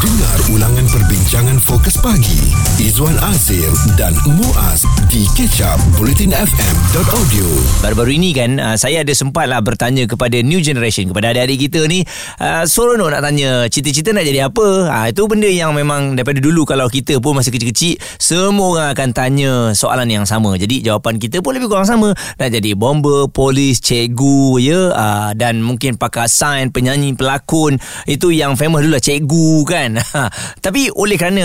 Dengar 0.00 0.40
ulangan 0.56 0.88
perbincangan 0.88 1.60
fokus 1.60 2.00
pagi. 2.00 2.40
Izwan 2.80 3.20
Azir 3.20 3.68
dan 4.00 4.16
Muaz 4.24 4.88
di 5.12 5.28
kecap 5.36 5.76
bulletinfm.audio 6.00 7.44
Baru-baru 7.84 8.16
ini 8.16 8.32
kan 8.32 8.56
uh, 8.56 8.80
saya 8.80 9.04
ada 9.04 9.12
sempat 9.12 9.52
lah 9.52 9.60
bertanya 9.60 10.08
kepada 10.08 10.40
new 10.40 10.64
generation 10.64 11.12
kepada 11.12 11.36
adik-adik 11.36 11.68
kita 11.68 11.84
ni 11.84 12.00
uh, 12.40 12.64
seronok 12.64 13.12
nak 13.12 13.28
tanya 13.28 13.68
cita-cita 13.68 14.16
nak 14.16 14.24
jadi 14.24 14.48
apa? 14.48 14.88
Uh, 14.88 15.06
itu 15.12 15.20
benda 15.28 15.52
yang 15.52 15.76
memang 15.76 16.16
daripada 16.16 16.40
dulu 16.40 16.64
kalau 16.64 16.88
kita 16.88 17.20
pun 17.20 17.36
masih 17.36 17.52
kecil-kecil 17.52 18.00
semua 18.16 18.72
orang 18.72 18.88
akan 18.96 19.08
tanya 19.12 19.52
soalan 19.76 20.08
yang 20.08 20.24
sama. 20.24 20.56
Jadi 20.56 20.80
jawapan 20.80 21.20
kita 21.20 21.44
pun 21.44 21.52
lebih 21.52 21.68
kurang 21.68 21.84
sama. 21.84 22.16
Nak 22.40 22.48
jadi 22.48 22.72
bomber 22.72 23.28
polis 23.28 23.84
cikgu 23.84 24.64
ya 24.64 24.80
uh, 24.96 25.30
dan 25.36 25.60
mungkin 25.60 26.00
pakar 26.00 26.24
sains 26.24 26.72
penyanyi 26.72 27.12
pelakon 27.12 27.76
itu 28.08 28.32
yang 28.32 28.56
famous 28.56 28.80
dulu 28.80 28.96
lah 28.96 29.04
cikgu 29.04 29.52
kan 29.68 29.89
tapi 30.64 30.92
oleh 30.92 31.16
kerana 31.16 31.44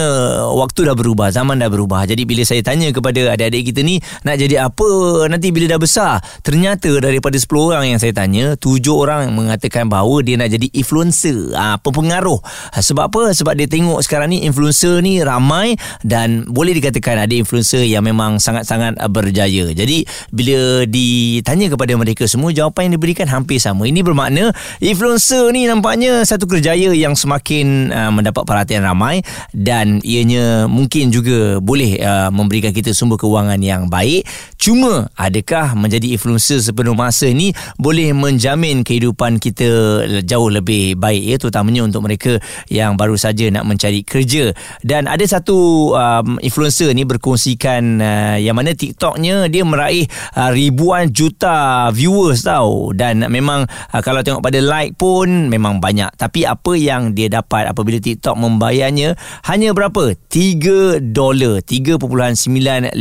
waktu 0.52 0.90
dah 0.92 0.96
berubah 0.98 1.32
zaman 1.32 1.58
dah 1.62 1.72
berubah 1.72 2.04
jadi 2.04 2.28
bila 2.28 2.44
saya 2.44 2.60
tanya 2.66 2.92
kepada 2.92 3.32
adik-adik 3.32 3.72
kita 3.72 3.86
ni 3.86 3.96
nak 4.26 4.36
jadi 4.36 4.68
apa? 4.68 4.90
Nanti 5.32 5.54
bila 5.54 5.78
dah 5.78 5.80
besar? 5.80 6.20
Ternyata 6.42 7.00
daripada 7.00 7.38
10 7.38 7.48
orang 7.72 7.86
yang 7.96 8.00
saya 8.02 8.12
tanya 8.12 8.58
7 8.58 8.82
orang 8.92 9.32
mengatakan 9.32 9.88
bahawa 9.88 10.26
dia 10.26 10.36
nak 10.36 10.52
jadi 10.52 10.68
influencer. 10.76 11.55
Ha, 11.55 11.80
pengaruh. 11.80 12.42
Ha, 12.76 12.84
sebab 12.84 13.08
apa? 13.08 13.32
Sebab 13.32 13.55
dia 13.55 13.70
tengok 13.70 14.04
sekarang 14.04 14.36
ni 14.36 14.44
influencer 14.44 15.00
ni 15.00 15.22
ramai 15.22 15.80
dan 16.04 16.44
boleh 16.50 16.76
dikatakan 16.76 17.24
ada 17.24 17.32
influencer 17.32 17.88
yang 17.88 18.04
memang 18.04 18.41
sangat-sangat 18.41 19.00
berjaya. 19.08 19.72
Jadi 19.72 20.04
bila 20.34 20.84
ditanya 20.90 21.72
kepada 21.72 21.96
mereka 21.96 22.27
semua 22.27 22.52
jawapan 22.52 22.91
yang 22.91 22.94
diberikan 23.00 23.27
hampir 23.32 23.62
sama. 23.64 23.88
Ini 23.88 24.04
bermakna 24.04 24.52
influencer 24.84 25.54
ni 25.55 25.70
nampaknya 25.70 26.27
satu 26.27 26.44
kerjaya 26.50 26.91
yang 26.91 27.16
semakin 27.16 27.94
uh, 27.94 28.12
mendapat 28.12 28.35
perhatian 28.44 28.84
ramai 28.84 29.24
dan 29.56 30.04
ianya 30.04 30.66
mungkin 30.66 31.14
juga 31.14 31.62
boleh 31.62 32.02
uh, 32.02 32.34
memberikan 32.34 32.74
kita 32.74 32.92
sumber 32.92 33.22
kewangan 33.22 33.62
yang 33.62 33.88
baik. 33.88 34.26
Cuma 34.58 35.14
adakah 35.14 35.77
menjadi 35.77 36.18
influencer 36.18 36.58
sepenuh 36.58 36.98
masa 36.98 37.30
ni 37.30 37.54
boleh 37.77 38.18
menjamin 38.18 38.82
kehidupan 38.82 39.38
kita 39.38 40.02
jauh 40.26 40.50
lebih 40.50 40.98
baik 40.98 41.22
ya? 41.22 41.36
Terutamanya 41.38 41.86
untuk 41.86 42.02
mereka 42.02 42.42
yang 42.66 42.98
baru 42.98 43.14
saja 43.14 43.46
nak 43.54 43.70
mencari 43.70 44.02
kerja. 44.02 44.49
Dan 44.82 45.05
ada 45.05 45.22
satu 45.22 45.92
um, 45.94 46.42
influencer 46.42 46.90
ni 46.98 47.05
berkongsikan 47.05 48.02
uh, 48.02 48.38
yang 48.42 48.58
mana 48.58 48.74
TikToknya 48.74 49.46
dia 49.54 49.62
meraih 49.62 50.10
uh, 50.34 50.49
ribuan 50.49 51.14
juta 51.14 51.94
viewers 51.94 52.42
tau. 52.42 52.90
Dan 52.90 53.22
memang 53.30 53.70
uh, 53.70 54.02
kalau 54.02 54.26
tengok 54.26 54.42
pada 54.42 54.58
like 54.66 54.98
pun 54.98 55.46
memang 55.54 55.77
banyak. 55.77 56.10
Tapi 56.18 56.49
apa 56.49 56.74
yang 56.74 57.14
dia 57.14 57.30
dapat 57.30 57.70
apabila 57.70 58.02
TikTok 58.02 58.24
membayarnya 58.34 59.13
hanya 59.45 59.70
berapa 59.77 60.18
3 60.18 61.13
dolar 61.13 61.62
3.95 61.62 62.98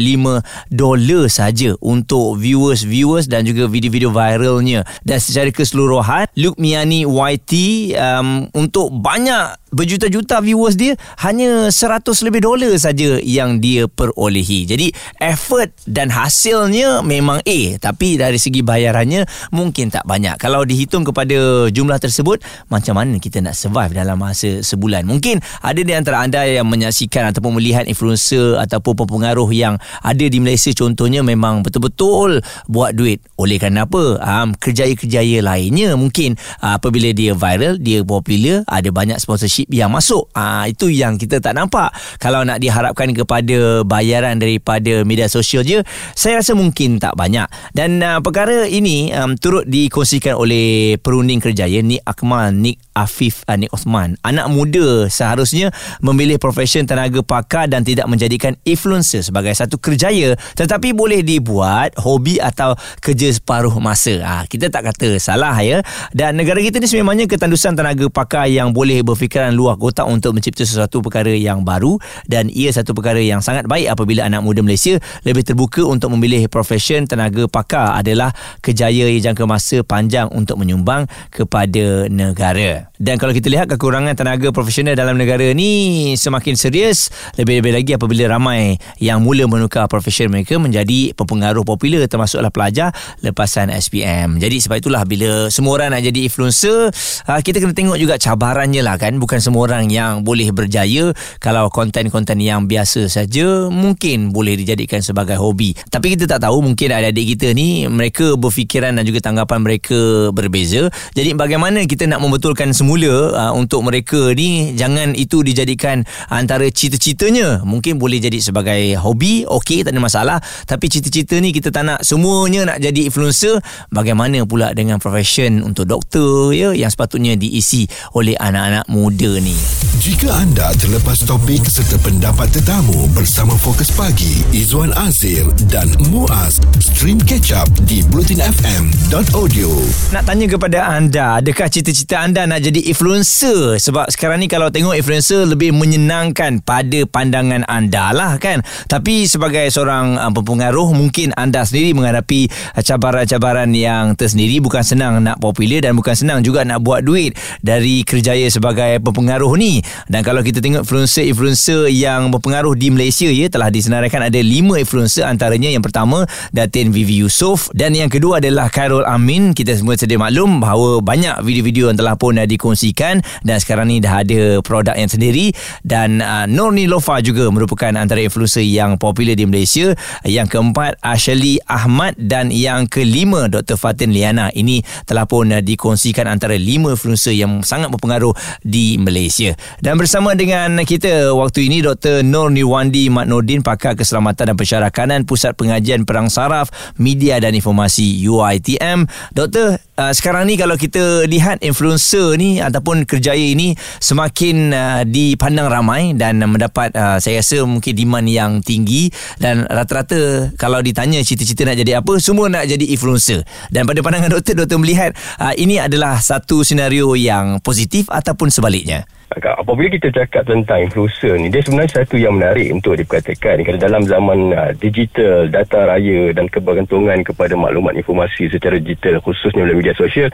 dolar 0.69 1.25
saja 1.33 1.73
untuk 1.81 2.37
viewers-viewers 2.37 3.33
dan 3.33 3.49
juga 3.49 3.65
video-video 3.65 4.13
viralnya 4.13 4.85
dan 5.09 5.17
secara 5.17 5.49
keseluruhan 5.49 6.29
Luke 6.37 6.61
Miani 6.61 7.09
YT 7.09 7.53
um, 7.97 8.53
untuk 8.53 8.93
banyak 8.93 9.65
berjuta-juta 9.75 10.39
viewers 10.39 10.79
dia 10.79 10.95
hanya 11.19 11.67
100 11.67 12.07
lebih 12.23 12.47
dolar 12.47 12.71
saja 12.79 13.19
yang 13.19 13.59
dia 13.59 13.91
perolehi. 13.91 14.71
Jadi 14.71 14.95
effort 15.19 15.75
dan 15.91 16.15
hasilnya 16.15 17.03
memang 17.03 17.43
A 17.43 17.59
tapi 17.83 18.15
dari 18.15 18.39
segi 18.39 18.63
bayarannya 18.63 19.27
mungkin 19.51 19.91
tak 19.91 20.07
banyak. 20.07 20.39
Kalau 20.39 20.63
dihitung 20.63 21.03
kepada 21.03 21.67
jumlah 21.75 21.99
tersebut 21.99 22.39
macam 22.71 23.03
mana 23.03 23.19
kita 23.19 23.43
nak 23.43 23.59
survive 23.59 23.95
dalam 23.95 24.19
masa 24.19 24.63
sebulan? 24.63 25.03
Mungkin 25.15 25.39
ada 25.63 25.79
di 25.79 25.93
antara 25.95 26.27
anda 26.27 26.43
yang 26.43 26.67
menyaksikan 26.67 27.31
ataupun 27.31 27.63
melihat 27.63 27.87
influencer 27.87 28.59
ataupun 28.59 29.07
pengaruh 29.07 29.47
yang 29.55 29.79
ada 30.03 30.27
di 30.27 30.43
Malaysia 30.43 30.75
contohnya 30.75 31.23
memang 31.23 31.63
betul-betul 31.63 32.43
buat 32.67 32.99
duit. 32.99 33.23
Oleh 33.39 33.63
kerana 33.63 33.87
apa? 33.87 34.19
Um, 34.19 34.59
kerjaya-kerjaya 34.59 35.39
lainnya 35.39 35.95
mungkin 35.95 36.35
uh, 36.59 36.77
apabila 36.83 37.15
dia 37.15 37.39
viral, 37.39 37.79
dia 37.79 38.03
popular, 38.03 38.67
ada 38.67 38.91
banyak 38.91 39.23
sponsorship 39.23 39.71
yang 39.71 39.95
masuk. 39.95 40.27
Ah 40.35 40.67
itu 40.67 40.91
yang 40.91 41.15
kita 41.15 41.39
tak 41.39 41.55
nampak. 41.55 41.95
Kalau 42.19 42.43
nak 42.43 42.59
diharapkan 42.59 43.15
kepada 43.15 43.87
bayaran 43.87 44.43
daripada 44.43 45.07
media 45.07 45.31
sosial 45.31 45.63
je, 45.63 45.87
saya 46.19 46.43
rasa 46.43 46.59
mungkin 46.59 46.99
tak 46.99 47.15
banyak. 47.15 47.47
Dan 47.71 48.03
uh, 48.03 48.19
perkara 48.19 48.67
ini 48.67 49.15
um, 49.15 49.39
turut 49.39 49.69
dikongsikan 49.69 50.35
oleh 50.35 50.99
perunding 50.99 51.39
kerjaya 51.39 51.79
Nik 51.85 52.03
Akmal, 52.03 52.51
Nik 52.51 52.81
Afif 52.97 53.47
uh, 53.47 53.55
Nik 53.55 53.71
Osman. 53.71 54.19
Anak 54.25 54.51
muda 54.51 55.04
seharusnya 55.09 55.71
memilih 56.05 56.37
profession 56.37 56.85
tenaga 56.85 57.23
pakar 57.25 57.71
dan 57.71 57.87
tidak 57.87 58.05
menjadikan 58.11 58.59
influencer 58.69 59.25
sebagai 59.25 59.55
satu 59.57 59.81
kerjaya 59.81 60.37
tetapi 60.59 60.93
boleh 60.93 61.25
dibuat 61.25 61.97
hobi 61.97 62.37
atau 62.43 62.77
kerja 63.01 63.33
separuh 63.33 63.73
masa. 63.81 64.21
Ah 64.21 64.43
kita 64.45 64.69
tak 64.69 64.93
kata 64.93 65.17
salah 65.17 65.57
ya. 65.65 65.81
Dan 66.13 66.37
negara 66.37 66.61
kita 66.61 66.77
ni 66.79 66.87
sebenarnya 66.87 67.25
ketandusan 67.25 67.73
tenaga 67.73 68.07
pakar 68.13 68.51
yang 68.51 68.77
boleh 68.77 69.01
berfikiran 69.01 69.55
luar 69.55 69.81
kotak 69.81 70.05
untuk 70.05 70.37
mencipta 70.37 70.69
sesuatu 70.69 71.01
perkara 71.01 71.33
yang 71.33 71.65
baru 71.65 71.97
dan 72.29 72.53
ia 72.53 72.69
satu 72.69 72.93
perkara 72.93 73.25
yang 73.25 73.41
sangat 73.41 73.65
baik 73.65 73.89
apabila 73.89 74.29
anak 74.29 74.45
muda 74.45 74.61
Malaysia 74.61 75.01
lebih 75.25 75.41
terbuka 75.47 75.81
untuk 75.89 76.13
memilih 76.13 76.45
profession 76.53 77.09
tenaga 77.09 77.49
pakar 77.49 77.97
adalah 77.97 78.37
kejayaan 78.61 79.17
jangka 79.25 79.49
masa 79.49 79.81
panjang 79.81 80.29
untuk 80.29 80.61
menyumbang 80.61 81.09
kepada 81.33 82.13
negara. 82.13 82.93
Dan 83.01 83.17
kalau 83.17 83.33
kita 83.33 83.49
lihat 83.49 83.73
kekurangan 83.73 84.13
tenaga 84.13 84.53
profesional 84.53 84.84
dalam 84.93 85.17
negara 85.17 85.57
ni 85.57 86.13
semakin 86.13 86.53
serius. 86.53 87.09
Lebih-lebih 87.41 87.73
lagi 87.73 87.91
apabila 87.97 88.29
ramai 88.29 88.77
yang 89.01 89.25
mula 89.25 89.49
menukar 89.49 89.89
profession 89.89 90.29
mereka 90.29 90.61
menjadi 90.61 91.17
pengaruh 91.17 91.65
popular 91.65 92.05
termasuklah 92.05 92.53
pelajar 92.53 92.93
lepasan 93.25 93.73
SPM. 93.73 94.37
Jadi 94.37 94.61
sebab 94.61 94.77
itulah 94.85 95.03
bila 95.09 95.49
semua 95.49 95.81
orang 95.81 95.97
nak 95.97 96.05
jadi 96.05 96.29
influencer 96.29 96.93
ah, 97.25 97.41
kita 97.41 97.65
kena 97.65 97.73
tengok 97.73 97.97
juga 97.97 98.21
cabarannya 98.21 98.85
lah 98.85 99.01
kan. 99.01 99.17
Bukan 99.17 99.41
semua 99.41 99.65
orang 99.65 99.89
yang 99.89 100.21
boleh 100.21 100.53
berjaya. 100.53 101.17
Kalau 101.41 101.73
konten-konten 101.73 102.37
yang 102.45 102.69
biasa 102.69 103.09
saja 103.09 103.73
mungkin 103.73 104.35
boleh 104.35 104.61
dijadikan 104.61 105.01
sebagai 105.01 105.41
hobi. 105.41 105.73
Tapi 105.89 106.19
kita 106.19 106.29
tak 106.29 106.45
tahu 106.45 106.61
mungkin 106.61 106.93
adik-adik 106.93 107.39
kita 107.39 107.55
ni 107.55 107.87
mereka 107.87 108.35
berfikiran 108.35 108.99
dan 108.99 109.07
juga 109.07 109.23
tanggapan 109.23 109.63
mereka 109.63 110.29
berbeza. 110.35 110.91
Jadi 111.15 111.33
bagaimana 111.39 111.87
kita 111.87 112.11
nak 112.11 112.19
membetulkan 112.19 112.75
semula 112.75 113.31
uh, 113.31 113.53
untuk 113.55 113.87
mereka 113.87 114.35
ni 114.35 114.74
jangan 114.75 115.15
itu 115.15 115.41
dijadikan 115.41 116.03
antara 116.29 116.67
cita-citanya 116.69 117.63
mungkin 117.63 117.97
boleh 117.97 118.19
jadi 118.19 118.43
sebagai 118.43 118.99
hobi 118.99 119.47
okey 119.47 119.87
tak 119.87 119.95
ada 119.95 120.03
masalah 120.03 120.39
tapi 120.67 120.91
cita-cita 120.91 121.39
ni 121.39 121.55
kita 121.55 121.71
tak 121.71 121.87
nak 121.87 122.03
semuanya 122.03 122.75
nak 122.75 122.79
jadi 122.83 123.07
influencer 123.09 123.63
bagaimana 123.95 124.43
pula 124.45 124.75
dengan 124.75 124.99
profession 124.99 125.63
untuk 125.63 125.87
doktor 125.87 126.51
ya 126.51 126.75
yang 126.75 126.91
sepatutnya 126.91 127.39
diisi 127.39 127.87
oleh 128.19 128.35
anak-anak 128.37 128.87
muda 128.91 129.39
ni. 129.41 129.57
Jika 130.05 130.29
anda 130.37 130.69
terlepas 130.77 131.25
topik 131.25 131.65
serta 131.65 131.97
pendapat 132.03 132.53
tetamu 132.53 133.09
bersama 133.17 133.57
Fokus 133.57 133.89
Pagi, 133.89 134.45
Izwan 134.53 134.93
Azir 135.01 135.49
dan 135.73 135.89
Muaz, 136.13 136.61
stream 136.77 137.17
catch 137.25 137.57
up 137.57 137.71
di 137.89 138.05
blutinfm.audio. 138.13 139.71
Nak 140.13 140.25
tanya 140.29 140.47
kepada 140.51 140.79
anda, 140.93 141.41
adakah 141.41 141.73
cita-cita 141.73 142.21
anda 142.21 142.45
nak 142.45 142.61
jadi 142.61 142.85
influencer? 142.93 143.81
Sebab 143.81 144.13
sekarang 144.13 144.45
ni 144.45 144.49
kalau 144.51 144.64
tengok 144.73 144.97
influencer 144.97 145.45
lebih 145.45 145.77
menyenangkan 145.77 146.65
pada 146.65 147.05
pandangan 147.11 147.69
anda 147.69 148.17
lah 148.17 148.41
kan. 148.41 148.65
Tapi 148.89 149.29
sebagai 149.29 149.69
seorang 149.69 150.17
uh, 150.17 150.33
pengaruh, 150.33 150.95
mungkin 150.97 151.37
anda 151.37 151.67
sendiri 151.67 151.93
menghadapi 151.93 152.49
uh, 152.77 152.83
cabaran-cabaran 152.85 153.69
yang 153.77 154.17
tersendiri. 154.17 154.63
Bukan 154.65 154.81
senang 154.81 155.21
nak 155.21 155.41
popular 155.43 155.85
dan 155.85 155.99
bukan 155.99 156.15
senang 156.17 156.41
juga 156.41 156.65
nak 156.65 156.81
buat 156.81 157.05
duit 157.05 157.37
dari 157.61 158.07
kerjaya 158.07 158.49
sebagai 158.49 159.03
pengaruh 159.05 159.25
berpengaruh 159.25 159.57
ni 159.57 159.81
dan 160.07 160.21
kalau 160.21 160.45
kita 160.45 160.61
tengok 160.61 160.85
influencer-influencer 160.85 161.89
yang 161.91 162.31
berpengaruh 162.31 162.77
di 162.79 162.93
Malaysia 162.93 163.25
ya 163.27 163.51
telah 163.51 163.73
disenaraikan 163.73 164.21
ada 164.21 164.37
5 164.37 164.79
influencer 164.79 165.25
antaranya 165.25 165.73
yang 165.73 165.81
pertama 165.81 166.29
Datin 166.55 166.95
Vivi 166.95 167.25
Yusof 167.25 167.73
dan 167.73 167.97
yang 167.97 168.13
kedua 168.13 168.39
adalah 168.39 168.69
Khairul 168.69 169.03
Amin 169.09 169.57
kita 169.57 169.73
semua 169.75 169.97
sedia 169.97 170.21
maklum 170.21 170.61
bahawa 170.61 171.01
banyak 171.01 171.41
video-video 171.41 171.89
yang 171.89 171.97
telah 171.97 172.15
pun 172.15 172.37
dah 172.37 172.47
dikongsikan 172.47 173.25
dan 173.43 173.57
sekarang 173.59 173.91
ni 173.91 173.99
dah 173.99 174.23
ada 174.23 174.54
produk 174.61 174.95
yang 174.95 175.11
sendiri 175.11 175.51
dan 175.83 176.21
uh, 176.21 176.47
Norni 176.47 176.87
Lofa 176.87 177.19
juga 177.25 177.49
merupakan 177.51 177.91
antara 177.95 178.21
influencer 178.21 178.63
yang 178.63 179.01
popular 179.01 179.35
di 179.35 179.49
Malaysia 179.49 179.97
yang 180.23 180.47
keempat 180.47 181.01
Ashley 181.01 181.59
Ahmad 181.65 182.15
dan 182.21 182.53
yang 182.53 182.87
kelima 182.87 183.51
Dr. 183.51 183.81
Fatin 183.81 184.13
Liana 184.13 184.53
ini 184.55 184.85
telah 185.09 185.25
pun 185.25 185.51
uh, 185.51 185.63
dikongsikan 185.65 186.29
antara 186.29 186.55
5 186.55 186.95
influencer 186.95 187.35
yang 187.35 187.65
sangat 187.65 187.91
berpengaruh 187.91 188.35
di 188.61 189.01
Malaysia. 189.01 189.57
Dan 189.81 189.97
bersama 189.97 190.37
dengan 190.37 190.83
kita 190.85 191.33
waktu 191.33 191.71
ini 191.73 191.81
Dr. 191.81 192.23
Nur 192.23 192.53
Niwandi 192.53 193.09
Mat 193.09 193.27
Nordin 193.31 193.65
pakar 193.65 193.97
keselamatan 193.97 194.53
dan 194.53 194.57
pensyarakanan 194.57 195.21
Pusat 195.25 195.57
Pengajian 195.57 196.03
Perang 196.05 196.29
Saraf 196.29 196.69
Media 197.01 197.41
dan 197.41 197.57
Informasi 197.57 198.21
UiTM. 198.27 199.07
Doktor, 199.33 199.81
uh, 199.99 200.13
sekarang 200.15 200.47
ni 200.47 200.55
kalau 200.59 200.75
kita 200.75 201.27
lihat 201.27 201.63
influencer 201.63 202.35
ni 202.39 202.59
ataupun 202.59 203.07
kerjaya 203.07 203.41
ini 203.41 203.75
semakin 204.03 204.57
uh, 204.75 205.03
dipandang 205.07 205.71
ramai 205.71 206.13
dan 206.15 206.43
mendapat 206.43 206.95
uh, 206.95 207.19
saya 207.19 207.43
rasa 207.43 207.63
mungkin 207.67 207.95
demand 207.95 208.27
yang 208.27 208.53
tinggi 208.61 209.11
dan 209.39 209.67
rata-rata 209.67 210.51
kalau 210.59 210.83
ditanya 210.83 211.23
cita-cita 211.23 211.67
nak 211.67 211.79
jadi 211.79 212.03
apa 212.03 212.19
semua 212.19 212.51
nak 212.51 212.67
jadi 212.67 212.85
influencer. 212.95 213.47
Dan 213.71 213.87
pada 213.87 214.01
pandangan 214.03 214.31
doktor 214.31 214.55
doktor 214.59 214.79
melihat 214.81 215.15
uh, 215.39 215.55
ini 215.55 215.79
adalah 215.79 216.19
satu 216.19 216.63
senario 216.67 217.15
yang 217.19 217.59
positif 217.63 218.11
ataupun 218.11 218.51
sebaliknya 218.51 219.07
apabila 219.35 219.91
kita 219.91 220.15
cakap 220.15 220.47
tentang 220.47 220.87
influencer 220.87 221.35
ni 221.39 221.51
dia 221.51 221.63
sebenarnya 221.65 222.03
satu 222.03 222.15
yang 222.15 222.39
menarik 222.39 222.71
untuk 222.71 222.95
diperkatakan. 222.95 223.67
Kerana 223.67 223.81
dalam 223.83 224.03
zaman 224.07 224.39
uh, 224.55 224.71
digital 224.79 225.51
data 225.51 225.91
raya 225.91 226.31
dan 226.31 226.47
kebergantungan 226.47 227.23
kepada 227.27 227.59
maklumat 227.59 227.99
informasi 227.99 228.47
secara 228.51 228.79
digital 228.79 229.19
khususnya 229.19 229.67
melalui 229.67 229.83
media 229.83 229.97
sosial 229.99 230.31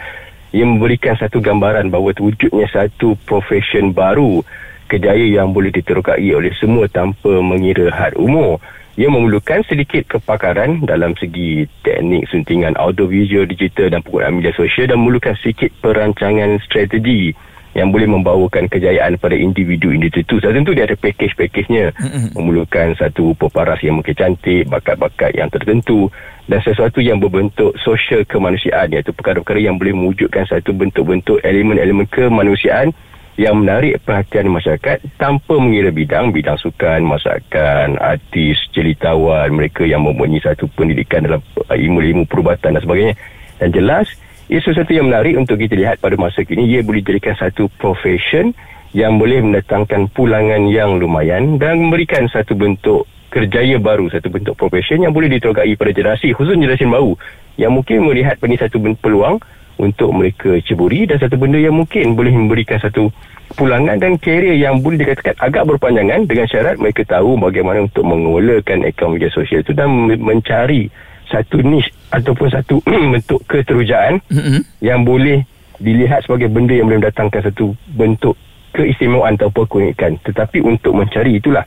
ia 0.51 0.67
memberikan 0.67 1.15
satu 1.15 1.39
gambaran 1.39 1.95
bahawa 1.95 2.11
wujudnya 2.19 2.67
satu 2.75 3.15
profession 3.23 3.95
baru 3.95 4.43
kejayaan 4.91 5.31
yang 5.31 5.49
boleh 5.55 5.71
diterokai 5.71 6.27
oleh 6.35 6.51
semua 6.59 6.91
tanpa 6.91 7.39
mengira 7.39 7.87
had 7.95 8.19
umur. 8.19 8.59
Ia 8.99 9.07
memerlukan 9.07 9.63
sedikit 9.71 10.19
kepakaran 10.19 10.83
dalam 10.83 11.15
segi 11.15 11.65
teknik 11.87 12.27
suntingan 12.29 12.75
audiovisual 12.75 13.47
digital 13.47 13.89
dan 13.95 14.03
penggunaan 14.03 14.43
media 14.43 14.53
sosial 14.53 14.91
dan 14.91 14.99
memerlukan 14.99 15.39
sedikit 15.39 15.71
perancangan 15.79 16.59
strategi 16.67 17.31
yang 17.75 17.95
boleh 17.95 18.11
membawakan 18.11 18.67
kejayaan 18.67 19.15
pada 19.23 19.39
individu-individu 19.39 20.27
itu. 20.27 20.35
So, 20.43 20.51
tentu 20.51 20.75
dia 20.75 20.91
ada 20.91 20.99
package-packagenya. 20.99 21.95
Memerlukan 22.35 22.99
satu 22.99 23.35
peparas 23.39 23.79
yang 23.87 24.03
mungkin 24.03 24.17
cantik, 24.19 24.67
bakat-bakat 24.67 25.39
yang 25.39 25.47
tertentu 25.49 26.11
dan 26.51 26.59
sesuatu 26.67 26.99
yang 26.99 27.23
berbentuk 27.23 27.79
sosial 27.79 28.27
kemanusiaan 28.27 28.91
iaitu 28.91 29.15
perkara-perkara 29.15 29.63
yang 29.63 29.79
boleh 29.79 29.95
mewujudkan 29.95 30.51
satu 30.51 30.75
bentuk-bentuk 30.75 31.39
elemen-elemen 31.47 32.11
kemanusiaan 32.11 32.91
yang 33.39 33.57
menarik 33.57 34.03
perhatian 34.05 34.51
masyarakat 34.53 35.01
tanpa 35.17 35.55
mengira 35.57 35.89
bidang, 35.89 36.29
bidang 36.35 36.59
sukan, 36.61 37.01
masakan, 37.07 37.97
artis, 37.97 38.59
jelitawan, 38.75 39.49
mereka 39.55 39.87
yang 39.87 40.05
mempunyai 40.05 40.43
satu 40.43 40.69
pendidikan 40.77 41.25
dalam 41.25 41.41
ilmu-ilmu 41.71 42.29
perubatan 42.29 42.77
dan 42.77 42.83
sebagainya. 42.85 43.15
Dan 43.57 43.73
jelas, 43.73 44.13
ia 44.51 44.59
sesuatu 44.59 44.91
yang 44.91 45.07
menarik 45.07 45.39
untuk 45.39 45.63
kita 45.63 45.79
lihat 45.79 46.03
pada 46.03 46.19
masa 46.19 46.43
kini. 46.43 46.67
Ia 46.67 46.83
boleh 46.83 47.07
jadikan 47.07 47.39
satu 47.39 47.71
profession 47.79 48.51
yang 48.91 49.15
boleh 49.15 49.39
mendatangkan 49.47 50.11
pulangan 50.11 50.67
yang 50.67 50.99
lumayan 50.99 51.55
dan 51.63 51.79
memberikan 51.79 52.27
satu 52.27 52.59
bentuk 52.59 53.07
kerjaya 53.31 53.79
baru 53.79 54.11
satu 54.11 54.27
bentuk 54.27 54.59
profession 54.59 55.07
yang 55.07 55.15
boleh 55.15 55.31
diterokai 55.31 55.79
pada 55.79 55.95
generasi 55.95 56.35
khusus 56.35 56.59
generasi 56.59 56.83
baru 56.83 57.15
yang 57.55 57.71
mungkin 57.71 58.03
melihat 58.03 58.43
ini 58.43 58.59
satu 58.59 58.83
peluang 58.99 59.39
untuk 59.79 60.11
mereka 60.11 60.59
ceburi 60.67 61.07
dan 61.07 61.23
satu 61.23 61.39
benda 61.39 61.63
yang 61.63 61.79
mungkin 61.79 62.19
boleh 62.19 62.35
memberikan 62.35 62.83
satu 62.83 63.07
pulangan 63.55 64.03
dan 64.03 64.19
karier 64.19 64.59
yang 64.59 64.83
boleh 64.83 64.99
dikatakan 64.99 65.39
agak 65.39 65.63
berpanjangan 65.71 66.27
dengan 66.27 66.47
syarat 66.51 66.75
mereka 66.75 67.07
tahu 67.07 67.39
bagaimana 67.39 67.87
untuk 67.87 68.03
mengolakan 68.03 68.83
akaun 68.83 69.15
media 69.15 69.31
sosial 69.31 69.63
itu 69.63 69.71
dan 69.79 69.89
mencari 70.19 70.91
satu 71.31 71.63
niche 71.63 71.95
ataupun 72.11 72.49
satu 72.51 72.83
bentuk 73.15 73.41
keterujaan 73.47 74.19
mm-hmm. 74.27 74.61
yang 74.83 75.07
boleh 75.07 75.47
dilihat 75.81 76.27
sebagai 76.27 76.51
benda 76.53 76.77
yang 76.77 76.91
boleh 76.91 77.07
mendatangkan 77.07 77.41
satu 77.49 77.73
bentuk 77.95 78.37
keistimewaan 78.75 79.39
ataupun 79.39 79.65
keunikan 79.67 80.19
tetapi 80.21 80.61
untuk 80.61 80.93
mencari 80.93 81.39
itulah 81.39 81.65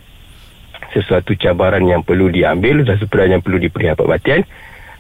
sesuatu 0.94 1.34
cabaran 1.34 1.82
yang 1.88 2.06
perlu 2.06 2.30
diambil 2.30 2.86
dan 2.86 3.00
sebenarnya 3.02 3.40
yang 3.40 3.44
perlu 3.44 3.58
diberi 3.58 3.90
perhatian 3.96 4.46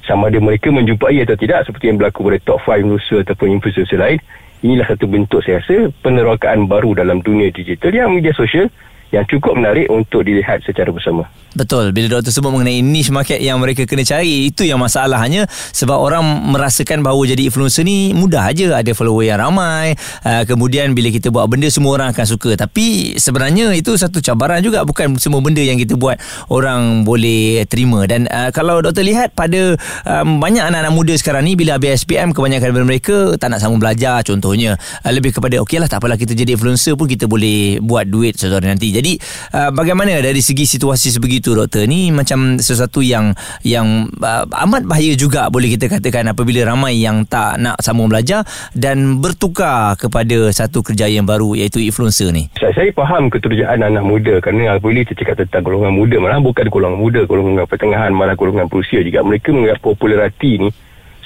sama 0.04 0.28
ada 0.28 0.40
mereka 0.42 0.68
menjumpai 0.68 1.24
atau 1.24 1.38
tidak 1.40 1.64
seperti 1.64 1.94
yang 1.94 1.98
berlaku 2.02 2.28
pada 2.28 2.40
top 2.44 2.60
5 2.66 2.82
influencer 2.82 3.20
ataupun 3.24 3.48
influencer 3.56 4.00
lain 4.00 4.20
inilah 4.64 4.88
satu 4.88 5.06
bentuk 5.08 5.40
saya 5.44 5.60
rasa 5.64 5.92
penerokaan 6.04 6.68
baru 6.68 6.96
dalam 6.96 7.20
dunia 7.24 7.52
digital 7.52 7.92
yang 7.92 8.12
media 8.12 8.36
sosial 8.36 8.68
yang 9.14 9.30
cukup 9.30 9.54
menarik 9.54 9.86
untuk 9.94 10.26
dilihat 10.26 10.66
secara 10.66 10.90
bersama. 10.90 11.30
Betul. 11.54 11.94
Bila 11.94 12.18
doktor 12.18 12.34
sebut 12.34 12.50
mengenai 12.50 12.82
niche 12.82 13.14
market 13.14 13.38
yang 13.38 13.62
mereka 13.62 13.86
kena 13.86 14.02
cari, 14.02 14.50
itu 14.50 14.66
yang 14.66 14.82
masalahnya 14.82 15.46
sebab 15.70 16.02
orang 16.02 16.26
merasakan 16.50 17.06
bahawa 17.06 17.30
jadi 17.30 17.46
influencer 17.46 17.86
ni 17.86 18.10
mudah 18.18 18.42
aja, 18.42 18.74
ada 18.74 18.90
follower 18.98 19.22
yang 19.22 19.38
ramai. 19.38 19.94
Uh, 20.26 20.42
kemudian 20.50 20.98
bila 20.98 21.14
kita 21.14 21.30
buat 21.30 21.46
benda 21.46 21.70
semua 21.70 22.02
orang 22.02 22.10
akan 22.10 22.26
suka. 22.26 22.58
Tapi 22.58 23.14
sebenarnya 23.22 23.70
itu 23.78 23.94
satu 23.94 24.18
cabaran 24.18 24.66
juga 24.66 24.82
bukan 24.82 25.22
semua 25.22 25.46
benda 25.46 25.62
yang 25.62 25.78
kita 25.78 25.94
buat 25.94 26.18
orang 26.50 27.06
boleh 27.06 27.70
terima. 27.70 28.10
Dan 28.10 28.26
uh, 28.26 28.50
kalau 28.50 28.82
doktor 28.82 29.06
lihat 29.06 29.38
pada 29.38 29.78
um, 30.10 30.42
banyak 30.42 30.66
anak-anak 30.66 30.94
muda 30.98 31.14
sekarang 31.14 31.46
ni 31.46 31.54
bila 31.54 31.78
habis 31.78 32.02
SPM 32.02 32.34
kebanyakan 32.34 32.74
daripada 32.74 32.86
mereka 32.90 33.16
tak 33.38 33.54
nak 33.54 33.62
sambung 33.62 33.78
belajar 33.78 34.26
contohnya. 34.26 34.74
Lebih 35.06 35.38
kepada 35.38 35.62
okeylah 35.62 35.86
tak 35.86 36.02
apalah 36.02 36.18
kita 36.18 36.34
jadi 36.34 36.58
influencer 36.58 36.98
pun 36.98 37.06
kita 37.06 37.30
boleh 37.30 37.78
buat 37.78 38.10
duit 38.10 38.42
sesuatu 38.42 38.66
nanti. 38.66 38.90
Jadi 38.90 39.03
jadi 39.04 39.20
uh, 39.52 39.72
bagaimana 39.76 40.24
dari 40.24 40.40
segi 40.40 40.64
situasi 40.64 41.12
sebegitu 41.12 41.52
doktor 41.52 41.84
ni 41.84 42.08
macam 42.16 42.56
sesuatu 42.56 43.04
yang 43.04 43.36
yang 43.68 44.08
uh, 44.24 44.48
amat 44.64 44.88
bahaya 44.88 45.12
juga 45.20 45.52
boleh 45.52 45.76
kita 45.76 45.92
katakan 45.92 46.32
apabila 46.32 46.64
ramai 46.64 47.04
yang 47.04 47.28
tak 47.28 47.60
nak 47.60 47.76
sambung 47.84 48.08
belajar 48.08 48.48
dan 48.72 49.20
bertukar 49.20 50.00
kepada 50.00 50.56
satu 50.56 50.80
kerja 50.80 51.12
yang 51.12 51.28
baru 51.28 51.52
iaitu 51.60 51.84
influencer 51.84 52.32
ni. 52.32 52.48
Saya, 52.56 52.72
saya 52.72 52.90
faham 52.96 53.28
keterujaan 53.28 53.84
anak 53.84 54.08
muda 54.08 54.40
kerana 54.40 54.80
apabila 54.80 55.04
kita 55.04 55.20
cakap 55.20 55.44
tentang 55.44 55.68
golongan 55.68 55.92
muda 55.92 56.16
malah 56.24 56.40
bukan 56.40 56.72
golongan 56.72 57.00
muda, 57.04 57.22
golongan 57.28 57.68
pertengahan 57.68 58.16
malah 58.16 58.40
golongan 58.40 58.72
berusia 58.72 59.04
juga 59.04 59.20
mereka 59.20 59.52
menganggap 59.52 59.84
populariti 59.84 60.64
ni 60.64 60.70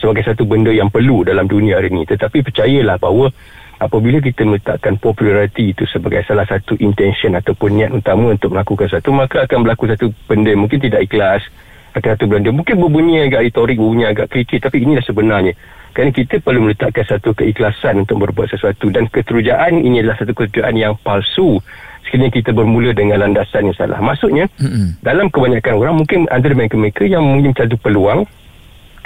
sebagai 0.01 0.25
satu 0.25 0.49
benda 0.49 0.73
yang 0.73 0.89
perlu 0.89 1.21
dalam 1.21 1.45
dunia 1.45 1.77
hari 1.77 1.93
ini. 1.93 2.09
Tetapi 2.09 2.41
percayalah 2.41 2.97
bahawa 2.97 3.29
apabila 3.77 4.17
kita 4.17 4.41
meletakkan 4.41 4.97
populariti 4.97 5.73
itu 5.73 5.85
sebagai 5.85 6.25
salah 6.25 6.49
satu 6.49 6.73
intention 6.81 7.37
ataupun 7.37 7.77
niat 7.77 7.93
utama 7.93 8.33
untuk 8.33 8.53
melakukan 8.53 8.89
satu 8.89 9.13
maka 9.13 9.45
akan 9.45 9.65
berlaku 9.65 9.85
satu 9.89 10.09
benda. 10.25 10.53
Mungkin 10.57 10.81
tidak 10.81 11.05
ikhlas 11.05 11.45
akan 11.93 12.09
satu 12.17 12.25
benda. 12.25 12.49
Mungkin 12.49 12.77
berbunyi 12.77 13.29
agak 13.29 13.45
retorik 13.45 13.77
berbunyi 13.77 14.09
agak 14.09 14.33
kritik 14.33 14.65
tapi 14.65 14.81
inilah 14.81 15.05
sebenarnya. 15.05 15.53
Kerana 15.93 16.13
kita 16.13 16.41
perlu 16.45 16.69
meletakkan 16.69 17.05
satu 17.09 17.33
keikhlasan 17.33 18.05
untuk 18.05 18.21
berbuat 18.21 18.53
sesuatu. 18.53 18.93
Dan 18.93 19.09
keterujaan 19.09 19.81
ini 19.81 20.05
adalah 20.05 20.17
satu 20.21 20.33
keterujaan 20.33 20.77
yang 20.77 20.93
palsu. 21.01 21.57
Sekiranya 22.05 22.29
kita 22.29 22.53
bermula 22.53 22.93
dengan 22.93 23.25
landasan 23.25 23.73
yang 23.73 23.77
salah. 23.77 23.97
Maksudnya 23.97 24.45
mm-hmm. 24.61 25.01
dalam 25.01 25.27
kebanyakan 25.33 25.73
orang 25.73 25.95
mungkin 25.97 26.29
ada 26.29 26.45
mereka-mereka 26.53 27.03
yang 27.09 27.25
mungkin 27.25 27.51
satu 27.57 27.75
peluang 27.81 28.29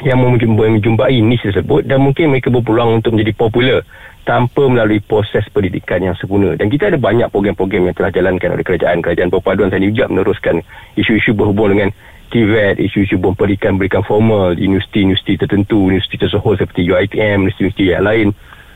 yang 0.01 0.19
menjumpai 0.21 1.21
niche 1.21 1.53
tersebut 1.53 1.86
dan 1.86 2.01
mungkin 2.01 2.33
mereka 2.33 2.50
berpeluang 2.50 3.01
untuk 3.01 3.13
menjadi 3.13 3.33
popular 3.38 3.80
tanpa 4.21 4.69
melalui 4.69 5.01
proses 5.01 5.45
pendidikan 5.50 6.01
yang 6.01 6.13
sempurna. 6.18 6.53
Dan 6.53 6.69
kita 6.69 6.94
ada 6.94 6.98
banyak 6.98 7.30
program-program 7.33 7.89
yang 7.89 7.95
telah 7.98 8.12
jalankan 8.13 8.53
oleh 8.53 8.65
kerajaan-kerajaan 8.65 9.30
perpaduan 9.33 9.73
tadi 9.73 9.90
juga 9.90 10.09
meneruskan 10.09 10.61
isu-isu 10.97 11.33
berhubung 11.33 11.73
dengan 11.73 11.90
TVET, 12.31 12.80
isu-isu 12.80 13.19
pendidikan 13.19 13.76
berikan 13.76 14.06
formal 14.06 14.56
universiti-universiti 14.56 15.42
tertentu, 15.42 15.90
universiti 15.90 16.16
tersohor 16.21 16.56
seperti 16.56 16.87
UITM, 16.87 17.49
universiti-universiti 17.49 17.83
yang 17.92 18.06
lain. 18.06 18.28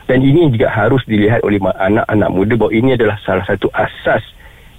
Dan 0.06 0.22
ini 0.22 0.54
juga 0.54 0.70
harus 0.70 1.02
dilihat 1.08 1.42
oleh 1.42 1.58
anak-anak 1.58 2.30
muda 2.30 2.54
bahawa 2.54 2.72
ini 2.74 2.94
adalah 2.94 3.18
salah 3.26 3.42
satu 3.42 3.66
asas 3.74 4.22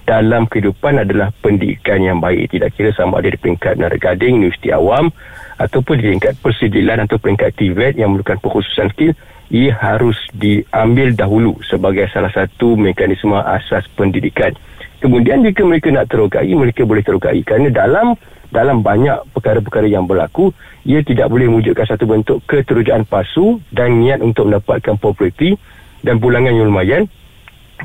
dalam 0.08 0.48
kehidupan 0.48 1.04
adalah 1.04 1.28
pendidikan 1.44 2.00
yang 2.00 2.16
baik. 2.16 2.48
Tidak 2.56 2.72
kira 2.72 2.96
sama 2.96 3.20
ada 3.20 3.28
di 3.28 3.36
peringkat 3.36 3.76
Gading, 3.76 4.40
Universiti 4.40 4.72
Awam 4.72 5.12
ataupun 5.60 6.00
di 6.00 6.08
peringkat 6.08 6.40
Persidilan 6.40 7.04
atau 7.04 7.20
peringkat 7.20 7.52
TVET 7.52 8.00
yang 8.00 8.16
memerlukan 8.16 8.40
pengkhususan 8.40 8.88
skill 8.96 9.12
ia 9.48 9.72
harus 9.72 10.16
diambil 10.36 11.16
dahulu 11.16 11.56
sebagai 11.64 12.04
salah 12.12 12.32
satu 12.32 12.76
mekanisme 12.76 13.36
asas 13.36 13.84
pendidikan. 13.96 14.52
Kemudian 15.00 15.40
jika 15.40 15.64
mereka 15.64 15.88
nak 15.88 16.10
terokai, 16.10 16.52
mereka 16.52 16.84
boleh 16.84 17.00
terokai 17.00 17.40
kerana 17.46 17.72
dalam 17.72 18.12
dalam 18.48 18.80
banyak 18.80 19.28
perkara-perkara 19.36 19.88
yang 19.88 20.08
berlaku, 20.08 20.52
ia 20.88 21.04
tidak 21.04 21.28
boleh 21.28 21.52
mewujudkan 21.52 21.84
satu 21.84 22.08
bentuk 22.08 22.40
keterujaan 22.48 23.04
palsu 23.04 23.60
dan 23.68 24.00
niat 24.00 24.24
untuk 24.24 24.48
mendapatkan 24.48 24.96
populariti 24.96 25.52
dan 26.00 26.16
pulangan 26.16 26.52
yang 26.52 26.68
lumayan 26.68 27.02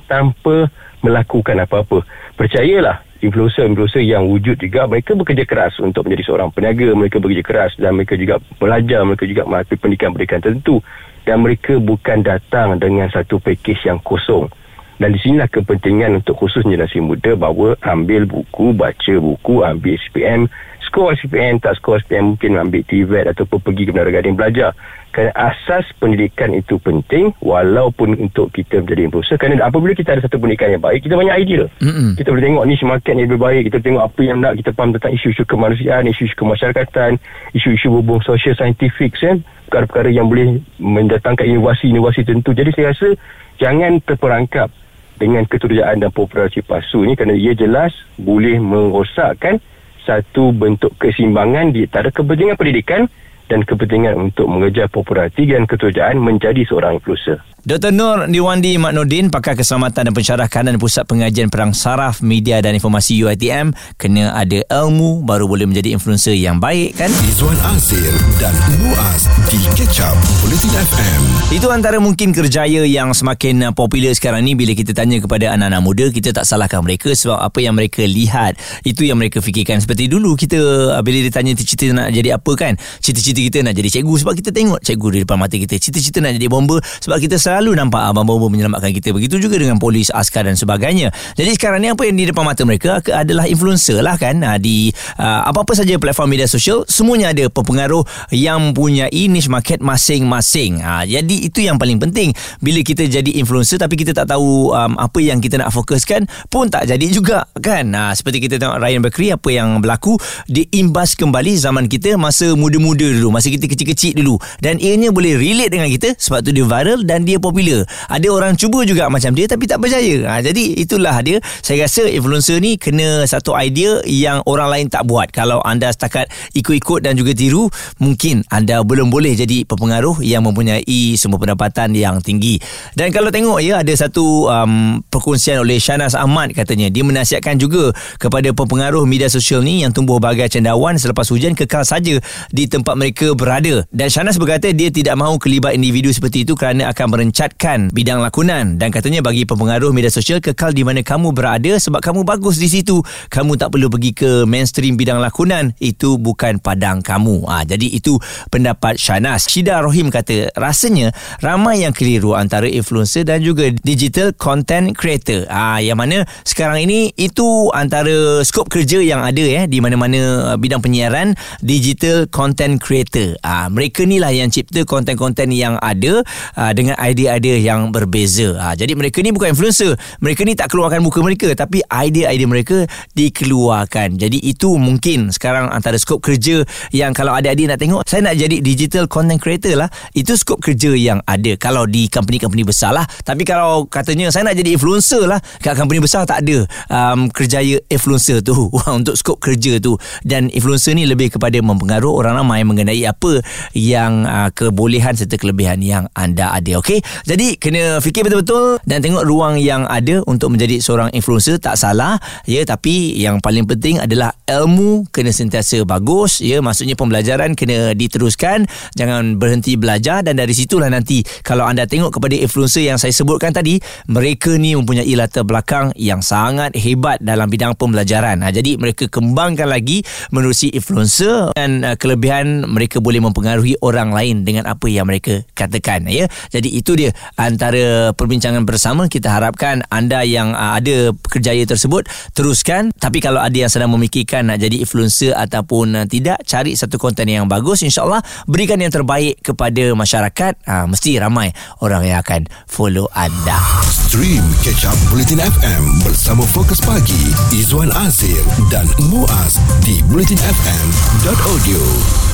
tanpa 0.07 0.71
melakukan 1.03 1.59
apa-apa. 1.61 2.01
Percayalah, 2.39 3.03
influencer-influencer 3.23 4.03
yang 4.03 4.27
wujud 4.27 4.59
juga 4.59 4.83
mereka 4.87 5.15
bekerja 5.15 5.47
keras 5.47 5.79
untuk 5.79 6.03
menjadi 6.07 6.23
seorang 6.27 6.49
peniaga 6.51 6.91
mereka 6.91 7.23
bekerja 7.23 7.43
keras 7.43 7.71
dan 7.79 7.95
mereka 7.95 8.19
juga 8.19 8.39
belajar 8.59 8.99
mereka 9.07 9.23
juga 9.23 9.43
melalui 9.47 9.77
pendidikan-pendidikan 9.79 10.41
tertentu 10.43 10.83
dan 11.23 11.39
mereka 11.39 11.79
bukan 11.79 12.19
datang 12.19 12.75
dengan 12.83 13.07
satu 13.07 13.39
pakej 13.39 13.79
yang 13.87 13.99
kosong 14.03 14.51
dan 14.99 15.15
di 15.15 15.19
sinilah 15.23 15.49
kepentingan 15.49 16.21
untuk 16.21 16.37
khusus 16.37 16.61
generasi 16.67 16.99
muda 16.99 17.33
bahawa 17.33 17.79
ambil 17.81 18.27
buku 18.27 18.75
baca 18.75 19.15
buku 19.17 19.63
ambil 19.63 19.95
SPM 20.09 20.51
skor 20.93 21.17
SPM 21.17 21.57
tak 21.57 21.73
skor 21.81 21.97
SPM 22.05 22.37
mungkin 22.37 22.53
ambil 22.53 22.85
TVET 22.85 23.25
ataupun 23.33 23.65
pergi 23.65 23.89
ke 23.89 23.91
Menara 23.97 24.13
Gading 24.13 24.37
belajar 24.37 24.77
kerana 25.09 25.33
asas 25.33 25.89
pendidikan 25.97 26.53
itu 26.53 26.77
penting 26.77 27.33
walaupun 27.41 28.13
untuk 28.13 28.53
kita 28.53 28.85
menjadi 28.85 29.09
influencer 29.09 29.41
kerana 29.41 29.65
apabila 29.65 29.97
kita 29.97 30.13
ada 30.13 30.21
satu 30.21 30.37
pendidikan 30.37 30.69
yang 30.69 30.85
baik 30.85 31.01
kita 31.01 31.17
banyak 31.17 31.33
idea 31.33 31.65
Mm-mm. 31.81 32.13
kita 32.13 32.29
boleh 32.29 32.45
tengok 32.45 32.65
niche 32.69 32.85
market 32.85 33.13
yang 33.17 33.25
lebih 33.25 33.41
baik 33.41 33.61
kita 33.73 33.77
tengok 33.81 34.03
apa 34.05 34.21
yang 34.21 34.37
nak 34.37 34.53
kita 34.53 34.69
faham 34.77 34.89
tentang 34.93 35.11
isu-isu 35.17 35.43
kemanusiaan 35.49 36.05
isu-isu 36.05 36.35
kemasyarakatan 36.37 37.11
isu-isu 37.57 37.87
hubung 37.89 38.21
sosial 38.21 38.53
saintifik 38.53 39.17
kan? 39.17 39.41
perkara-perkara 39.65 40.13
yang 40.13 40.29
boleh 40.29 40.61
mendatangkan 40.77 41.49
inovasi-inovasi 41.49 42.21
tentu 42.21 42.53
jadi 42.53 42.69
saya 42.77 42.93
rasa 42.93 43.17
jangan 43.57 43.97
terperangkap 44.05 44.69
dengan 45.17 45.45
keturjaan 45.49 46.05
dan 46.05 46.13
populasi 46.13 46.61
palsu 46.61 47.01
ni 47.01 47.17
kerana 47.17 47.33
ia 47.33 47.57
jelas 47.57 47.93
boleh 48.17 48.61
merosakkan 48.61 49.57
satu 50.03 50.51
bentuk 50.51 50.95
keseimbangan 50.99 51.71
di 51.71 51.87
antara 51.87 52.11
kepentingan 52.11 52.59
pendidikan 52.59 53.07
dan 53.47 53.63
kepentingan 53.63 54.15
untuk 54.31 54.47
mengejar 54.47 54.87
populariti 54.87 55.47
dan 55.47 55.67
keturjaan 55.67 56.19
menjadi 56.19 56.63
seorang 56.67 56.99
influencer. 56.99 57.52
Dr. 57.63 57.95
Nur 57.95 58.27
Niwandi 58.27 58.75
Maknudin, 58.75 59.31
pakar 59.31 59.55
keselamatan 59.55 60.11
dan 60.11 60.11
pensyarah 60.11 60.51
kanan 60.51 60.75
Pusat 60.75 61.07
Pengajian 61.07 61.47
Perang 61.47 61.71
Saraf 61.71 62.19
Media 62.19 62.59
dan 62.59 62.75
Informasi 62.75 63.23
UITM, 63.23 63.71
kena 63.95 64.35
ada 64.35 64.67
ilmu 64.67 65.23
baru 65.23 65.47
boleh 65.47 65.63
menjadi 65.63 65.95
influencer 65.95 66.35
yang 66.35 66.59
baik 66.59 66.99
kan? 66.99 67.07
Izwan 67.23 67.55
Azir 67.71 68.11
dan 68.35 68.51
Muaz 68.83 69.31
di 69.47 69.63
Ketchup 69.79 70.11
Politin 70.43 70.75
FM. 70.75 71.21
Itu 71.55 71.71
antara 71.71 72.03
mungkin 72.03 72.35
kerjaya 72.35 72.83
yang 72.83 73.15
semakin 73.15 73.71
popular 73.71 74.11
sekarang 74.11 74.43
ni 74.43 74.59
bila 74.59 74.75
kita 74.75 74.91
tanya 74.91 75.23
kepada 75.23 75.55
anak-anak 75.55 75.79
muda, 75.87 76.05
kita 76.11 76.35
tak 76.35 76.43
salahkan 76.43 76.83
mereka 76.83 77.15
sebab 77.15 77.47
apa 77.47 77.63
yang 77.63 77.79
mereka 77.79 78.03
lihat, 78.03 78.59
itu 78.83 79.07
yang 79.07 79.15
mereka 79.15 79.39
fikirkan. 79.39 79.79
Seperti 79.79 80.11
dulu 80.11 80.35
kita 80.35 80.59
bila 80.99 81.15
ditanya 81.23 81.55
cita-cita 81.55 81.95
nak 81.95 82.11
jadi 82.11 82.35
apa 82.35 82.51
kan? 82.59 82.75
Cita-cita 82.99 83.39
kita 83.39 83.63
nak 83.63 83.71
jadi 83.71 83.87
cikgu 83.87 84.19
sebab 84.19 84.35
kita 84.35 84.51
tengok 84.51 84.83
cikgu 84.83 85.07
di 85.15 85.19
depan 85.23 85.39
mata 85.39 85.55
kita. 85.55 85.79
Cita-cita 85.79 86.19
nak 86.19 86.35
jadi 86.35 86.51
bomba 86.51 86.83
sebab 86.99 87.23
kita 87.23 87.39
selalu 87.53 87.77
nampak 87.77 88.01
abang 88.01 88.25
bomba 88.25 88.49
menyelamatkan 88.49 88.89
kita. 88.89 89.13
Begitu 89.13 89.37
juga 89.37 89.61
dengan 89.61 89.77
polis, 89.77 90.09
askar 90.09 90.49
dan 90.49 90.57
sebagainya. 90.57 91.13
Jadi 91.37 91.53
sekarang 91.53 91.85
ni 91.85 91.93
apa 91.93 92.01
yang 92.09 92.17
di 92.17 92.25
depan 92.25 92.41
mata 92.41 92.65
mereka 92.65 92.97
adalah 93.13 93.45
influencer 93.45 94.01
lah 94.01 94.17
kan. 94.17 94.41
Ah, 94.41 94.57
di 94.57 94.89
uh, 95.21 95.45
apa-apa 95.53 95.77
saja 95.77 96.01
platform 96.01 96.33
media 96.33 96.49
sosial, 96.49 96.81
semuanya 96.89 97.29
ada 97.29 97.45
pengaruh 97.53 98.01
yang 98.33 98.73
punya 98.73 99.05
niche 99.13 99.53
market 99.53 99.85
masing-masing. 99.85 100.81
Uh, 100.81 101.05
jadi 101.05 101.35
itu 101.45 101.61
yang 101.61 101.77
paling 101.77 102.01
penting. 102.01 102.33
Bila 102.57 102.81
kita 102.81 103.05
jadi 103.05 103.37
influencer 103.37 103.77
tapi 103.77 104.01
kita 104.01 104.17
tak 104.17 104.33
tahu 104.33 104.73
um, 104.73 104.97
apa 104.97 105.21
yang 105.21 105.37
kita 105.37 105.61
nak 105.61 105.69
fokuskan 105.69 106.25
pun 106.49 106.73
tak 106.73 106.89
jadi 106.89 107.05
juga 107.13 107.45
kan. 107.61 107.85
Uh, 107.93 108.17
seperti 108.17 108.49
kita 108.49 108.57
tengok 108.57 108.81
Ryan 108.81 109.01
Bakery 109.05 109.29
apa 109.29 109.49
yang 109.53 109.77
berlaku 109.77 110.17
diimbas 110.49 111.13
kembali 111.13 111.53
zaman 111.53 111.85
kita 111.85 112.17
masa 112.17 112.57
muda-muda 112.57 113.05
dulu, 113.05 113.29
masa 113.29 113.53
kita 113.53 113.69
kecil-kecil 113.69 114.17
dulu 114.17 114.41
dan 114.57 114.81
ianya 114.81 115.13
boleh 115.13 115.37
relate 115.37 115.69
dengan 115.69 115.93
kita 115.93 116.17
sebab 116.17 116.41
tu 116.41 116.49
dia 116.49 116.65
viral 116.65 117.05
dan 117.05 117.27
dia 117.27 117.42
popular. 117.43 117.83
Ada 118.07 118.27
orang 118.31 118.55
cuba 118.55 118.87
juga 118.87 119.11
macam 119.11 119.35
dia 119.35 119.51
tapi 119.51 119.67
tak 119.67 119.83
berjaya. 119.83 120.23
Ha, 120.31 120.39
jadi 120.39 120.79
itulah 120.79 121.19
dia. 121.19 121.43
Saya 121.59 121.83
rasa 121.83 122.07
influencer 122.07 122.63
ni 122.63 122.79
kena 122.79 123.27
satu 123.27 123.51
idea 123.59 123.99
yang 124.07 124.39
orang 124.47 124.71
lain 124.71 124.85
tak 124.87 125.03
buat. 125.03 125.27
Kalau 125.35 125.59
anda 125.67 125.91
setakat 125.91 126.31
ikut-ikut 126.55 127.03
dan 127.03 127.19
juga 127.19 127.35
tiru, 127.35 127.67
mungkin 127.99 128.47
anda 128.47 128.79
belum 128.79 129.11
boleh 129.11 129.35
jadi 129.35 129.67
pengaruh 129.67 130.23
yang 130.23 130.47
mempunyai 130.47 131.19
semua 131.19 131.35
pendapatan 131.41 131.91
yang 131.91 132.23
tinggi. 132.23 132.61
Dan 132.95 133.11
kalau 133.11 133.33
tengok 133.33 133.59
ya 133.59 133.83
ada 133.83 133.91
satu 133.91 134.47
um, 134.47 135.03
perkongsian 135.11 135.59
oleh 135.59 135.81
Shanas 135.81 136.15
Ahmad 136.15 136.55
katanya 136.55 136.87
dia 136.87 137.03
menasihatkan 137.03 137.59
juga 137.59 137.91
kepada 138.21 138.53
pengaruh 138.53 139.03
media 139.03 139.27
sosial 139.27 139.65
ni 139.65 139.81
yang 139.81 139.91
tumbuh 139.91 140.21
bagai 140.21 140.47
cendawan 140.47 140.95
selepas 140.95 141.27
hujan 141.27 141.57
kekal 141.57 141.83
saja 141.83 142.21
di 142.53 142.63
tempat 142.69 142.93
mereka 142.95 143.33
berada. 143.33 143.83
Dan 143.89 144.07
Shanas 144.07 144.37
berkata 144.37 144.69
dia 144.69 144.93
tidak 144.93 145.17
mahu 145.17 145.41
kelibat 145.41 145.73
individu 145.73 146.13
seperti 146.13 146.45
itu 146.45 146.53
kerana 146.53 146.93
akan 146.93 147.05
merencanakan 147.09 147.32
mencatkan 147.33 147.89
bidang 147.89 148.21
lakonan 148.21 148.77
dan 148.77 148.93
katanya 148.93 149.25
bagi 149.25 149.41
pengaruh 149.41 149.89
media 149.89 150.13
sosial 150.13 150.37
kekal 150.37 150.69
di 150.69 150.85
mana 150.85 151.01
kamu 151.01 151.33
berada 151.33 151.81
sebab 151.81 151.97
kamu 151.97 152.21
bagus 152.21 152.61
di 152.61 152.69
situ. 152.69 153.01
Kamu 153.33 153.57
tak 153.57 153.73
perlu 153.73 153.89
pergi 153.89 154.13
ke 154.13 154.45
mainstream 154.45 154.93
bidang 154.93 155.17
lakonan. 155.17 155.73
Itu 155.81 156.21
bukan 156.21 156.61
padang 156.61 157.01
kamu. 157.01 157.49
Ha, 157.49 157.65
jadi 157.65 157.89
itu 157.89 158.21
pendapat 158.53 159.01
Shanas. 159.01 159.49
Shida 159.49 159.81
Rohim 159.81 160.13
kata 160.13 160.53
rasanya 160.53 161.09
ramai 161.41 161.81
yang 161.81 161.89
keliru 161.89 162.37
antara 162.37 162.69
influencer 162.69 163.25
dan 163.25 163.41
juga 163.41 163.73
digital 163.81 164.29
content 164.37 164.93
creator. 164.93 165.49
Ha, 165.49 165.81
yang 165.81 165.97
mana 165.97 166.29
sekarang 166.45 166.85
ini 166.85 167.17
itu 167.17 167.73
antara 167.73 168.45
skop 168.45 168.69
kerja 168.69 169.01
yang 169.01 169.25
ada 169.25 169.41
ya 169.41 169.65
di 169.65 169.81
mana-mana 169.81 170.53
bidang 170.61 170.85
penyiaran 170.85 171.33
digital 171.65 172.29
content 172.29 172.77
creator. 172.77 173.33
Ha, 173.41 173.73
mereka 173.73 174.05
ni 174.05 174.21
lah 174.21 174.29
yang 174.29 174.53
cipta 174.53 174.85
konten-konten 174.85 175.49
yang 175.49 175.81
ada 175.81 176.21
ha, 176.53 176.77
dengan 176.77 176.93
idea 177.01 177.22
idea-idea 177.23 177.55
yang 177.63 177.89
berbeza. 177.89 178.59
Ha, 178.59 178.75
jadi 178.75 178.93
mereka 178.99 179.23
ni 179.23 179.31
bukan 179.31 179.55
influencer. 179.55 179.95
Mereka 180.19 180.43
ni 180.43 180.53
tak 180.59 180.71
keluarkan 180.71 180.99
muka 180.99 181.23
mereka 181.23 181.55
tapi 181.55 181.79
idea-idea 181.87 182.47
mereka 182.47 182.77
dikeluarkan. 183.15 184.19
Jadi 184.19 184.43
itu 184.43 184.75
mungkin 184.75 185.31
sekarang 185.31 185.71
antara 185.71 185.95
skop 185.95 186.19
kerja 186.19 186.67
yang 186.91 187.15
kalau 187.15 187.31
ada 187.31 187.49
adik 187.49 187.71
nak 187.71 187.79
tengok, 187.79 188.01
saya 188.03 188.27
nak 188.27 188.35
jadi 188.35 188.59
digital 188.59 189.07
content 189.07 189.39
creator 189.39 189.79
lah. 189.79 189.89
Itu 190.11 190.35
skop 190.35 190.59
kerja 190.59 190.91
yang 190.93 191.23
ada 191.23 191.55
kalau 191.55 191.87
di 191.87 192.11
company-company 192.11 192.67
besar 192.67 192.91
lah. 192.91 193.07
Tapi 193.23 193.47
kalau 193.47 193.87
katanya 193.87 194.29
saya 194.29 194.51
nak 194.51 194.59
jadi 194.59 194.75
influencer 194.75 195.23
lah, 195.23 195.39
kat 195.63 195.79
company 195.79 196.03
besar 196.03 196.27
tak 196.27 196.43
ada 196.43 196.67
um, 196.91 197.31
kerjaya 197.31 197.79
influencer 197.87 198.43
tu 198.43 198.67
untuk 198.97 199.15
skop 199.15 199.39
kerja 199.39 199.79
tu. 199.79 199.95
Dan 200.27 200.51
influencer 200.51 200.93
ni 200.93 201.07
lebih 201.07 201.31
kepada 201.33 201.55
mempengaruhi 201.63 202.13
orang 202.13 202.43
ramai 202.43 202.65
mengenai 202.67 203.05
apa 203.07 203.39
yang 203.77 204.27
uh, 204.27 204.49
kebolehan 204.51 205.15
serta 205.15 205.39
kelebihan 205.39 205.79
yang 205.79 206.09
anda 206.17 206.51
ada. 206.51 206.81
Okey, 206.81 206.99
jadi 207.21 207.55
kena 207.57 208.01
fikir 208.01 208.25
betul-betul 208.25 208.81
dan 208.87 209.03
tengok 209.03 209.23
ruang 209.27 209.61
yang 209.61 209.85
ada 209.85 210.23
untuk 210.25 210.53
menjadi 210.55 210.79
seorang 210.79 211.09
influencer 211.13 211.59
tak 211.59 211.75
salah. 211.75 212.17
Ya 212.47 212.63
tapi 212.63 213.17
yang 213.19 213.41
paling 213.43 213.67
penting 213.67 213.99
adalah 213.99 214.33
ilmu 214.47 215.09
kena 215.09 215.33
sentiasa 215.33 215.83
bagus. 215.83 216.39
Ya 216.39 216.61
maksudnya 216.63 216.97
pembelajaran 216.97 217.57
kena 217.57 217.97
diteruskan. 217.97 218.65
Jangan 218.95 219.37
berhenti 219.41 219.75
belajar 219.75 220.23
dan 220.23 220.39
dari 220.39 220.55
situlah 220.55 220.87
nanti 220.87 221.25
kalau 221.41 221.67
anda 221.67 221.83
tengok 221.83 222.15
kepada 222.15 222.37
influencer 222.39 222.87
yang 222.87 223.01
saya 223.01 223.11
sebutkan 223.11 223.51
tadi 223.51 223.79
mereka 224.07 224.55
ni 224.55 224.77
mempunyai 224.77 225.09
latar 225.17 225.43
belakang 225.43 225.91
yang 225.99 226.23
sangat 226.23 226.73
hebat 226.77 227.19
dalam 227.19 227.51
bidang 227.51 227.75
pembelajaran. 227.75 228.39
Ha, 228.45 228.51
jadi 228.53 228.79
mereka 228.79 229.11
kembangkan 229.11 229.67
lagi 229.67 230.05
menerusi 230.31 230.71
influencer 230.71 231.51
dan 231.57 231.83
uh, 231.83 231.95
kelebihan 231.99 232.63
mereka 232.69 233.03
boleh 233.03 233.19
mempengaruhi 233.19 233.75
orang 233.83 234.15
lain 234.15 234.47
dengan 234.47 234.69
apa 234.69 234.87
yang 234.87 235.09
mereka 235.09 235.43
katakan. 235.57 236.07
Ya 236.07 236.29
jadi 236.53 236.69
itu 236.69 236.95
dia 236.95 237.02
dia. 237.03 237.11
Antara 237.35 238.15
perbincangan 238.15 238.63
bersama 238.63 239.11
kita 239.11 239.27
harapkan 239.27 239.83
anda 239.91 240.23
yang 240.23 240.55
uh, 240.55 240.79
ada 240.79 241.11
kerjaya 241.27 241.67
tersebut 241.67 242.07
teruskan. 242.31 242.95
Tapi 242.95 243.19
kalau 243.19 243.43
ada 243.43 243.53
yang 243.53 243.67
sedang 243.67 243.91
memikirkan 243.91 244.47
nak 244.47 244.63
jadi 244.63 244.79
influencer 244.79 245.35
ataupun 245.35 245.99
uh, 245.99 246.05
tidak 246.07 246.39
cari 246.47 246.79
satu 246.79 246.95
konten 246.95 247.27
yang 247.27 247.51
bagus 247.51 247.83
insyaallah 247.83 248.23
berikan 248.47 248.79
yang 248.79 248.93
terbaik 248.93 249.43
kepada 249.43 249.91
masyarakat. 249.91 250.53
Uh, 250.63 250.87
mesti 250.87 251.19
ramai 251.19 251.51
orang 251.83 252.07
yang 252.07 252.23
akan 252.23 252.47
follow 252.69 253.11
anda. 253.11 253.59
Stream 253.89 254.45
catch 254.61 254.87
up 254.87 254.95
bulletin 255.09 255.41
FM 255.41 255.83
bersama 256.05 256.45
fokus 256.45 256.77
pagi 256.79 257.33
Izwan 257.49 257.89
Azir 258.05 258.45
dan 258.69 258.85
Muaz 259.09 259.57
di 259.81 260.05
bulletinfm.audio 260.05 262.32